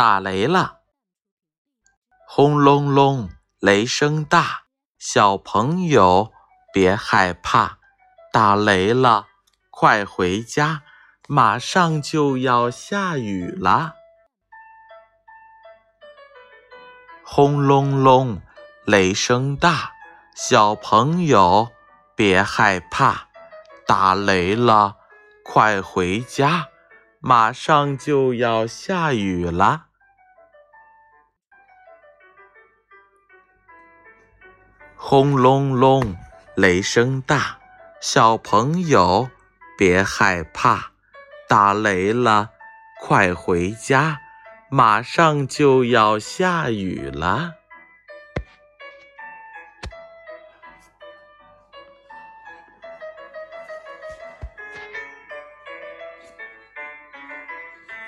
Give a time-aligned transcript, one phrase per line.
[0.00, 0.78] 打雷了！
[2.26, 3.28] 轰隆隆，
[3.58, 4.62] 雷声大，
[4.98, 6.32] 小朋友
[6.72, 7.76] 别害怕，
[8.32, 9.26] 打雷了，
[9.68, 10.80] 快回家，
[11.28, 13.92] 马上就要下雨了！
[17.22, 18.40] 轰隆隆，
[18.86, 19.92] 雷声大，
[20.34, 21.68] 小朋友
[22.16, 23.28] 别害怕，
[23.86, 24.96] 打雷了，
[25.44, 26.68] 快回家。
[27.22, 29.88] 马上就要下雨了，
[35.10, 36.14] 轰隆隆，
[36.54, 37.58] 雷声大，
[38.00, 39.28] 小朋友
[39.76, 40.92] 别害怕，
[41.48, 42.50] 打雷了，
[43.00, 44.20] 快回家，
[44.70, 47.54] 马上就要下雨了。